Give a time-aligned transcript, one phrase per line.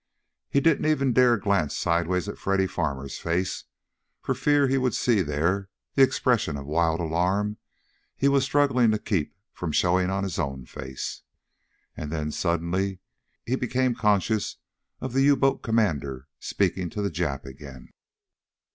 [0.49, 3.65] He didn't even dare glance sidewise at Freddy Farmer's face
[4.19, 7.57] for fear he would see there the expression of wild alarm
[8.15, 11.21] he was struggling to keep from showing on his own face.
[11.95, 12.97] And then, suddenly,
[13.45, 14.55] he became conscious
[15.01, 17.91] of the U boat commander speaking to the Jap again.